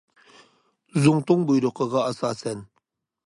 زۇڭتۇڭ 1.03 1.45
بۇيرۇقىغا 1.51 2.07
ئاساسەن. 2.13 2.65